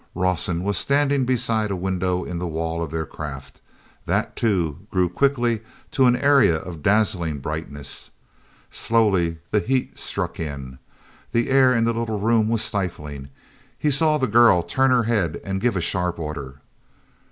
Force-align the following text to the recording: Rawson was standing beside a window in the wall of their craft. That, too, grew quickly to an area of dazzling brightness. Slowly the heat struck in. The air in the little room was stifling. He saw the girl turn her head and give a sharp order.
Rawson 0.15 0.63
was 0.63 0.79
standing 0.79 1.25
beside 1.25 1.69
a 1.69 1.75
window 1.75 2.23
in 2.23 2.39
the 2.39 2.47
wall 2.47 2.81
of 2.81 2.89
their 2.89 3.05
craft. 3.05 3.61
That, 4.07 4.35
too, 4.35 4.87
grew 4.89 5.07
quickly 5.07 5.61
to 5.91 6.07
an 6.07 6.15
area 6.15 6.55
of 6.55 6.81
dazzling 6.81 7.37
brightness. 7.37 8.09
Slowly 8.71 9.37
the 9.51 9.59
heat 9.59 9.99
struck 9.99 10.39
in. 10.39 10.79
The 11.33 11.51
air 11.51 11.75
in 11.75 11.83
the 11.83 11.93
little 11.93 12.17
room 12.19 12.49
was 12.49 12.63
stifling. 12.63 13.29
He 13.77 13.91
saw 13.91 14.17
the 14.17 14.25
girl 14.25 14.63
turn 14.63 14.89
her 14.89 15.03
head 15.03 15.39
and 15.43 15.61
give 15.61 15.75
a 15.75 15.81
sharp 15.81 16.17
order. 16.17 16.61